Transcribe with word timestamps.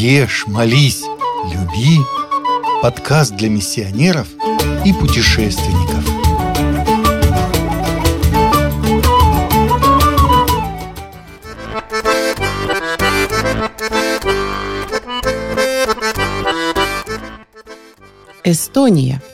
Ешь, 0.00 0.46
молись, 0.46 1.02
люби. 1.52 1.98
Подкаст 2.82 3.34
для 3.34 3.48
миссионеров 3.48 4.28
и 4.84 4.92
путешественников. 4.92 6.04
Эстония– 18.44 19.20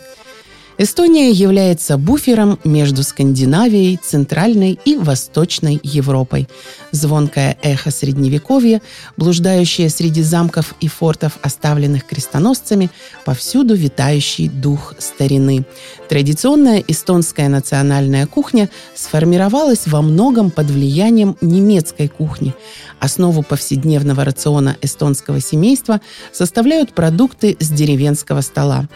Эстония 0.77 1.30
является 1.30 1.96
буфером 1.96 2.59
между 2.64 3.04
Скандинавией, 3.04 3.96
Центральной 3.96 4.77
и 4.84 4.96
Восточной 4.96 5.79
Европой. 5.84 6.48
Звонкое 6.91 7.56
эхо 7.62 7.93
Средневековья, 7.93 8.82
блуждающее 9.16 9.88
среди 9.88 10.23
замков 10.23 10.74
и 10.80 10.88
фортов, 10.88 11.38
оставленных 11.42 12.05
крестоносцами, 12.05 12.91
повсюду 13.24 13.77
витающий 13.77 14.48
дух 14.48 14.95
старины. 14.98 15.65
Традиционная 16.09 16.82
эстонская 16.88 17.48
национальная 17.48 18.27
кухня 18.27 18.68
сформировалась 18.96 19.87
во 19.87 20.02
многом 20.02 20.51
под 20.51 20.70
влиянием 20.70 21.37
немецкой 21.41 22.09
кухни. 22.09 22.52
Основу 22.98 23.45
повседневного 23.45 24.24
рациона 24.24 24.77
эстонского 24.82 25.41
семейства 25.41 26.01
составляют 26.32 26.95
продукты 26.95 27.56
с 27.60 27.68
деревенского 27.70 28.41
стола 28.41 28.88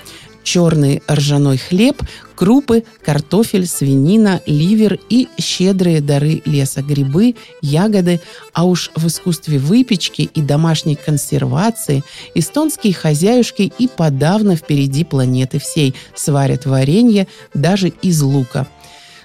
черный 0.49 1.03
ржаной 1.11 1.59
хлеб, 1.59 2.03
крупы, 2.35 2.83
картофель, 3.05 3.67
свинина, 3.67 4.41
ливер 4.47 4.99
и 5.11 5.29
щедрые 5.39 6.01
дары 6.01 6.41
леса, 6.47 6.81
грибы, 6.81 7.35
ягоды, 7.61 8.23
а 8.55 8.65
уж 8.65 8.91
в 8.97 9.07
искусстве 9.09 9.59
выпечки 9.59 10.23
и 10.23 10.41
домашней 10.41 10.97
консервации 10.97 12.03
эстонские 12.35 12.95
хозяюшки 12.95 13.71
и 13.79 13.89
подавно 13.89 14.57
впереди 14.57 15.05
планеты 15.05 15.59
всей 15.59 15.95
сварят 16.15 16.65
варенье 16.65 17.27
даже 17.53 17.89
из 17.89 18.23
лука– 18.23 18.67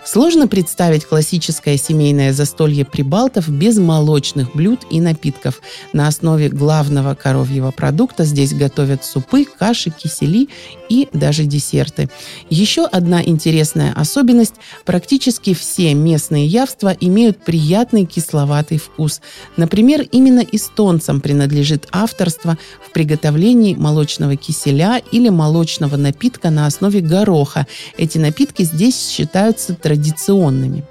Сложно 0.06 0.48
представить 0.48 1.06
классическое 1.06 1.78
семейное 1.78 2.34
застолье 2.34 2.84
прибалтов 2.84 3.48
без 3.48 3.78
молочных 3.78 4.54
блюд 4.54 4.82
и 4.92 5.00
напитков. 5.00 5.62
На 5.94 6.08
основе 6.08 6.50
главного 6.50 7.16
коровьего 7.16 7.72
продукта 7.72 8.26
здесь 8.26 8.54
готовят 8.54 9.06
супы, 9.06 9.46
каши, 9.46 9.92
кисели 9.92 10.50
и 10.90 11.08
даже 11.14 11.46
десерты. 11.46 12.10
Еще 12.50 12.86
одна 12.86 13.24
интересная 13.24 13.94
особенность– 13.94 14.56
практически 14.86 15.54
все 15.54 15.94
местные 15.94 16.48
явства 16.48 16.96
имеют 17.00 17.44
приятный 17.44 18.06
кисловатый 18.06 18.80
вкус. 18.80 19.22
Например, 19.56 20.02
именно 20.12 20.42
эстонцам 20.42 21.22
принадлежит 21.22 21.88
авторство 21.92 22.58
в 22.86 22.92
приготовлении 22.92 23.74
молочного 23.74 24.36
киселя 24.36 25.02
или 25.12 25.30
молочного 25.30 25.96
напитка 25.96 26.50
на 26.50 26.68
основе 26.68 27.00
гороха. 27.00 27.68
Эти 27.98 28.18
напитки 28.18 28.64
здесь 28.64 29.10
считаются 29.10 29.74
традиционными 29.74 29.93
традиционными. 29.94 30.84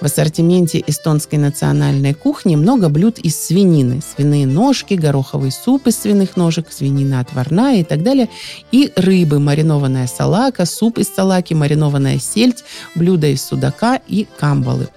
В 0.00 0.04
ассортименте 0.04 0.82
эстонской 0.86 1.38
национальной 1.38 2.14
кухни 2.14 2.56
много 2.56 2.88
блюд 2.88 3.18
из 3.18 3.40
свинины. 3.40 4.00
Свиные 4.02 4.46
ножки, 4.46 4.94
гороховый 4.94 5.52
суп 5.52 5.86
из 5.86 5.98
свиных 5.98 6.36
ножек, 6.36 6.66
свинина 6.70 7.20
отварная 7.20 7.80
и 7.80 7.84
так 7.84 8.02
далее. 8.02 8.28
И 8.72 8.92
рыбы, 8.96 9.38
маринованная 9.38 10.06
салака, 10.06 10.66
суп 10.66 10.98
из 10.98 11.08
салаки, 11.08 11.54
маринованная 11.54 12.18
сельдь, 12.18 12.64
блюда 12.94 13.28
из 13.28 13.42
судака 13.44 14.00
и 14.08 14.26
камбалы. 14.38 14.88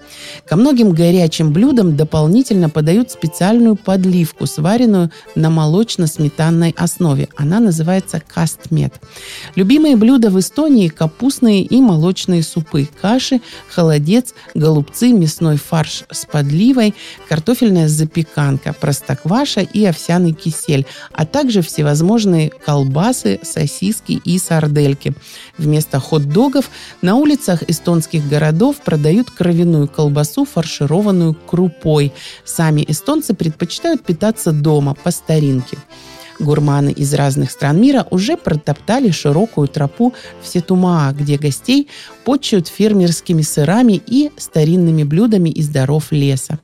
Ко 0.46 0.56
многим 0.56 0.92
горячим 0.92 1.52
блюдам 1.52 1.96
дополнительно 1.96 2.68
подают 2.68 3.10
специальную 3.10 3.76
подливку, 3.76 4.46
сваренную 4.46 5.10
на 5.34 5.50
молочно-сметанной 5.50 6.74
основе. 6.76 7.28
Она 7.36 7.60
называется 7.60 8.20
кастмет. 8.26 8.94
Любимые 9.54 9.96
блюда 9.96 10.30
в 10.30 10.38
Эстонии– 10.38 10.88
капустные 10.96 11.62
и 11.62 11.80
молочные 11.80 12.42
супы, 12.42 12.88
каши, 13.00 13.40
холодец, 13.68 14.34
голубцы, 14.58 15.12
мясной 15.12 15.56
фарш 15.56 16.04
с 16.10 16.26
подливой, 16.26 16.94
картофельная 17.28 17.88
запеканка, 17.88 18.72
простокваша 18.72 19.60
и 19.60 19.84
овсяный 19.84 20.32
кисель, 20.32 20.86
а 21.12 21.26
также 21.26 21.62
всевозможные 21.62 22.50
колбасы, 22.50 23.38
сосиски 23.42 24.12
и 24.12 24.38
сардельки. 24.38 25.14
Вместо 25.58 26.00
хот-догов 26.00 26.70
на 27.02 27.16
улицах 27.16 27.62
эстонских 27.68 28.28
городов 28.28 28.76
продают 28.84 29.30
кровяную 29.30 29.88
колбасу, 29.88 30.44
фаршированную 30.44 31.34
крупой. 31.34 32.12
Сами 32.44 32.84
эстонцы 32.86 33.34
предпочитают 33.34 34.04
питаться 34.04 34.52
дома 34.52 34.94
по 34.94 35.10
старинке. 35.10 35.78
Гурманы 36.38 36.90
из 36.90 37.14
разных 37.14 37.50
стран 37.50 37.80
мира 37.80 38.06
уже 38.10 38.36
протоптали 38.36 39.10
широкую 39.10 39.68
тропу 39.68 40.14
в 40.42 40.46
Сетумаа, 40.46 41.12
где 41.12 41.38
гостей 41.38 41.88
почуют 42.24 42.68
фермерскими 42.68 43.42
сырами 43.42 44.00
и 44.06 44.30
старинными 44.36 45.02
блюдами 45.02 45.50
из 45.50 45.68
даров 45.68 46.12
леса. 46.12 46.58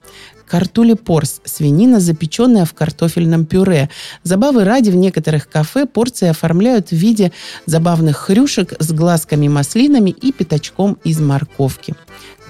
Картулипорс– 0.47 1.41
свинина, 1.44 1.99
запеченная 1.99 2.66
в 2.66 2.75
картофельном 2.75 3.47
пюре. 3.47 3.88
Забавы 4.22 4.65
ради 4.65 4.91
в 4.91 4.97
некоторых 4.97 5.49
кафе 5.49 5.87
порции 5.87 6.28
оформляют 6.28 6.88
в 6.88 6.93
виде 6.93 7.32
забавных 7.65 8.19
хрюшек 8.19 8.75
с 8.78 8.93
глазками-маслинами 8.93 10.11
и 10.11 10.31
пятачком 10.31 10.99
из 11.05 11.21
морковки 11.21 11.94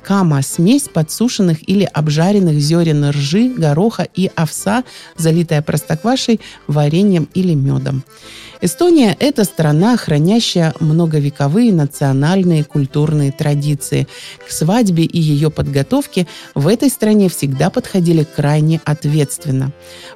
кама– 0.04 0.42
смесь 0.42 0.88
подсушенных 0.88 1.68
или 1.68 1.84
обжаренных 1.84 2.58
зерен 2.58 3.10
ржи, 3.10 3.48
гороха 3.48 4.06
и 4.14 4.30
овса, 4.34 4.84
залитая 5.16 5.62
простоквашей, 5.62 6.40
вареньем 6.66 7.28
или 7.34 7.54
медом. 7.54 8.04
Эстония– 8.64 9.16
это 9.18 9.42
страна, 9.42 9.96
хранящая 9.96 10.72
многовековые 10.78 11.72
национальные 11.72 12.62
культурные 12.62 13.32
традиции. 13.32 14.06
К 14.46 14.52
свадьбе 14.52 15.02
и 15.02 15.20
ее 15.20 15.50
подготовке 15.50 16.28
в 16.54 16.68
этой 16.68 16.88
стране 16.88 17.28
всегда 17.28 17.70
подходили 17.70 18.22
крайне 18.22 18.80
ответственно. 18.84 19.72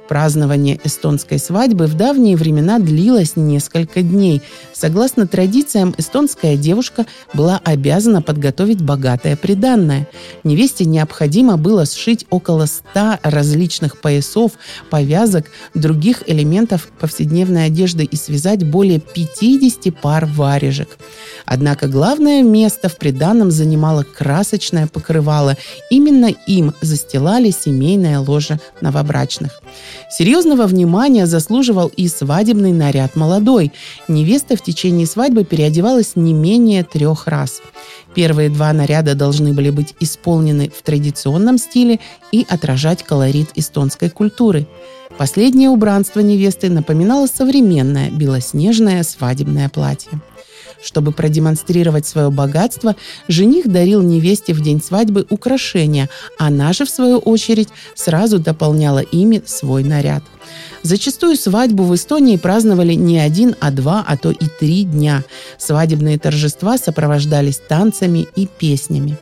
Празднование 0.07 0.79
эстонской 0.85 1.39
свадьбы 1.39 1.87
в 1.87 1.95
давние 1.95 2.37
времена 2.37 2.79
длилось 2.79 3.35
несколько 3.35 4.01
дней. 4.01 4.41
Согласно 4.71 5.27
традициям, 5.27 5.93
эстонская 5.97 6.55
девушка 6.55 7.05
была 7.33 7.59
обязана 7.65 8.21
подготовить 8.21 8.81
богатое 8.81 9.35
приданное. 9.35 10.07
Невесте 10.45 10.85
необходимо 10.85 11.57
было 11.57 11.85
сшить 11.85 12.25
около 12.29 12.65
ста 12.65 13.19
различных 13.23 13.99
поясов, 13.99 14.53
повязок, 14.89 15.47
других 15.73 16.23
элементов 16.27 16.87
повседневной 16.97 17.65
одежды 17.65 18.05
и 18.05 18.15
связок 18.15 18.36
связать 18.37 18.63
более 18.63 18.99
50 18.99 19.99
пар 19.99 20.25
варежек. 20.25 20.97
Однако 21.45 21.87
главное 21.87 22.43
место 22.43 22.87
в 22.87 22.97
приданном 22.97 23.49
занимало 23.49 24.03
красочное 24.03 24.85
покрывало. 24.87 25.55
Именно 25.89 26.27
им 26.45 26.73
застилали 26.81 27.49
семейное 27.49 28.19
ложе 28.19 28.59
новобрачных. 28.79 29.61
Серьезного 30.11 30.67
внимания 30.67 31.25
заслуживал 31.25 31.87
и 31.87 32.07
свадебный 32.07 32.73
наряд 32.73 33.15
молодой. 33.15 33.71
Невеста 34.07 34.55
в 34.55 34.61
течение 34.61 35.07
свадьбы 35.07 35.43
переодевалась 35.43 36.15
не 36.15 36.33
менее 36.33 36.83
трех 36.83 37.27
раз. 37.27 37.61
Первые 38.17 38.49
два 38.49 38.73
наряда 38.73 39.13
должны 39.13 39.53
были 39.53 39.69
быть 39.69 39.93
исполнены 39.99 40.71
в 40.75 40.81
традиционном 40.81 41.59
стиле 41.59 41.99
и 42.31 42.47
отражать 42.49 43.03
колорит 43.03 43.49
эстонской 43.53 44.09
культуры. 44.09 44.65
Последнее 45.19 45.69
убранство 45.69 46.21
невесты 46.21 46.71
напоминало 46.71 47.27
современное 47.27 48.09
белоснежное 48.09 49.03
свадебное 49.03 49.69
платье. 49.69 50.19
Чтобы 50.81 51.11
продемонстрировать 51.11 52.05
свое 52.05 52.29
богатство, 52.29 52.95
жених 53.27 53.67
дарил 53.67 54.01
невесте 54.01 54.53
в 54.53 54.61
день 54.61 54.81
свадьбы 54.81 55.25
украшения, 55.29 56.09
она 56.37 56.73
же, 56.73 56.85
в 56.85 56.89
свою 56.89 57.17
очередь, 57.17 57.69
сразу 57.95 58.39
дополняла 58.39 58.99
ими 58.99 59.41
свой 59.45 59.83
наряд. 59.83 60.23
Зачастую 60.83 61.35
свадьбу 61.35 61.83
в 61.83 61.93
Эстонии 61.95 62.37
праздновали 62.37 62.93
не 62.93 63.19
один, 63.19 63.55
а 63.59 63.71
два, 63.71 64.03
а 64.07 64.15
то 64.15 64.31
и 64.31 64.45
три 64.59 64.83
дня. 64.83 65.23
Свадебные 65.57 66.17
торжества 66.17 66.77
сопровождались 66.77 67.57
танцами 67.57 68.27
и 68.35 68.47
песнями. 68.47 69.17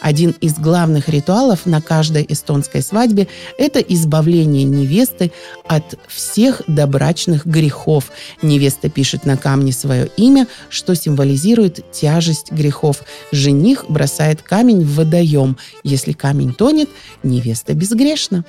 Один 0.00 0.34
из 0.40 0.54
главных 0.54 1.08
ритуалов 1.08 1.64
на 1.64 1.80
каждой 1.80 2.26
эстонской 2.28 2.82
свадьбе– 2.82 3.28
это 3.58 3.78
избавление 3.78 4.64
невесты 4.64 5.30
от 5.68 5.96
всех 6.08 6.62
добрачных 6.66 7.46
грехов. 7.46 8.10
Невеста 8.42 8.88
пишет 8.88 9.24
на 9.24 9.36
камне 9.36 9.72
свое 9.72 10.08
имя, 10.16 10.48
что 10.70 10.91
что 10.92 11.02
символизирует 11.02 11.90
тяжесть 11.90 12.52
грехов. 12.52 13.02
Жених 13.30 13.86
бросает 13.88 14.42
камень 14.42 14.84
в 14.84 14.96
водоем. 14.96 15.56
Если 15.84 16.12
камень 16.12 16.52
тонет, 16.52 16.90
невеста 17.22 17.72
безгрешна. 17.72 18.44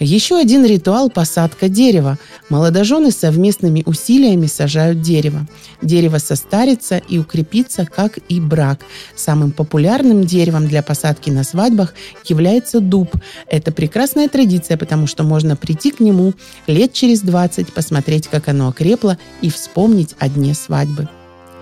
Еще 0.00 0.36
один 0.36 0.64
ритуал– 0.64 1.08
посадка 1.14 1.68
дерева. 1.68 2.18
Молодожены 2.48 3.12
совместными 3.12 3.84
усилиями 3.86 4.46
сажают 4.46 5.02
дерево. 5.02 5.46
Дерево 5.82 6.18
состарится 6.18 6.98
и 6.98 7.18
укрепится, 7.18 7.86
как 7.86 8.18
и 8.28 8.40
брак. 8.40 8.80
Самым 9.14 9.52
популярным 9.52 10.24
деревом 10.24 10.66
для 10.66 10.82
посадки 10.82 11.30
на 11.30 11.44
свадьбах 11.44 11.94
является 12.24 12.80
дуб. 12.80 13.14
Это 13.48 13.70
прекрасная 13.70 14.28
традиция, 14.28 14.76
потому 14.76 15.06
что 15.06 15.22
можно 15.22 15.54
прийти 15.54 15.92
к 15.92 16.00
нему 16.00 16.34
лет 16.66 16.92
через 16.92 17.20
20, 17.20 17.72
посмотреть, 17.72 18.26
как 18.26 18.48
оно 18.48 18.68
окрепло 18.68 19.16
и 19.42 19.50
вспомнить 19.50 20.16
о 20.18 20.28
дне 20.28 20.54
свадьбы. 20.54 21.08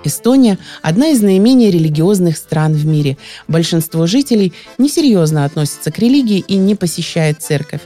Эстония– 0.04 0.58
одна 0.82 1.08
из 1.08 1.22
наименее 1.22 1.70
религиозных 1.70 2.37
стран 2.37 2.72
в 2.72 2.87
мире. 2.87 3.19
Большинство 3.49 4.06
жителей 4.06 4.52
несерьезно 4.78 5.44
относятся 5.44 5.90
к 5.90 5.99
религии 5.99 6.44
и 6.46 6.56
не 6.56 6.75
посещает 6.75 7.43
церковь. 7.43 7.82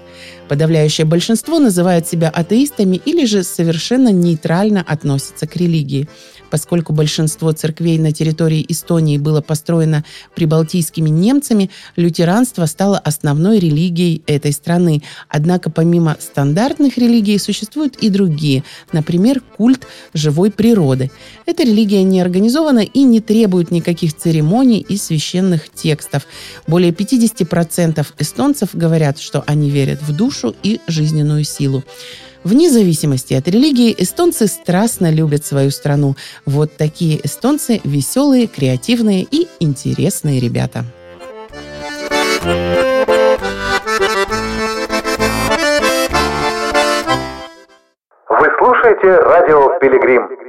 Подавляющее 0.48 1.04
большинство 1.04 1.58
называют 1.58 2.06
себя 2.06 2.28
атеистами 2.28 3.00
или 3.04 3.24
же 3.24 3.42
совершенно 3.42 4.10
нейтрально 4.10 4.84
относятся 4.86 5.46
к 5.46 5.56
религии. 5.56 6.08
Поскольку 6.50 6.92
большинство 6.92 7.52
церквей 7.52 7.98
на 7.98 8.12
территории 8.12 8.64
Эстонии 8.68 9.18
было 9.18 9.40
построено 9.40 10.04
прибалтийскими 10.34 11.08
немцами, 11.08 11.70
лютеранство 11.96 12.66
стало 12.66 12.98
основной 12.98 13.58
религией 13.58 14.22
этой 14.26 14.52
страны. 14.52 15.02
Однако 15.28 15.70
помимо 15.70 16.16
стандартных 16.20 16.98
религий 16.98 17.38
существуют 17.38 17.96
и 17.96 18.10
другие, 18.10 18.62
например, 18.92 19.42
культ 19.56 19.86
живой 20.14 20.50
природы. 20.50 21.10
Эта 21.46 21.64
религия 21.64 22.02
не 22.04 22.20
организована 22.20 22.80
и 22.80 23.02
не 23.02 23.20
требует 23.20 23.70
никаких 23.70 24.14
церемоний 24.14 24.78
и 24.78 24.96
священных 24.96 25.68
текстов. 25.70 26.26
Более 26.66 26.92
50% 26.92 28.06
эстонцев 28.18 28.70
говорят, 28.72 29.18
что 29.18 29.42
они 29.46 29.70
верят 29.70 30.00
в 30.00 30.16
душу 30.36 30.54
и 30.62 30.80
жизненную 30.86 31.44
силу. 31.44 31.82
Вне 32.44 32.70
зависимости 32.70 33.34
от 33.34 33.48
религии, 33.48 33.94
эстонцы 33.98 34.46
страстно 34.46 35.10
любят 35.10 35.44
свою 35.44 35.70
страну. 35.70 36.14
Вот 36.44 36.76
такие 36.76 37.24
эстонцы 37.24 37.80
веселые, 37.82 38.46
креативные 38.46 39.26
и 39.28 39.48
интересные 39.58 40.40
ребята. 40.40 40.84
Вы 48.28 48.46
слушаете 48.58 49.16
радио 49.22 49.78
«Пилигрим». 49.80 50.45